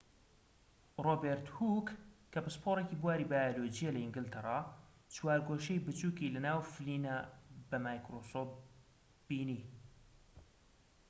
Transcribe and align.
ڕۆبێرت 1.05 1.47
هووک 1.57 1.87
کە 2.31 2.39
پسپۆڕێکی 2.45 2.99
بواری 3.01 3.29
بایۆلۆجییە 3.31 3.91
لە 3.95 3.99
ئینگلتەرا 4.01 4.59
چوارگۆشەی 5.15 5.83
بچووکی 5.85 6.33
لە 6.35 6.39
ناو 6.47 6.59
فلینە 6.73 7.15
بە 7.69 7.77
مایکرۆسکۆب 7.85 8.49
بینی 9.27 9.61